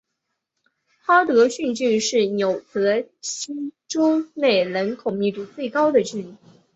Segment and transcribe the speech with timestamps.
[1.03, 6.35] 哈德逊郡是纽泽西州内人口密度最高的郡。